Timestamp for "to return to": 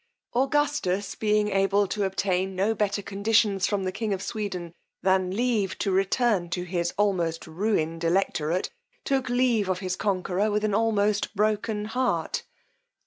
5.77-6.63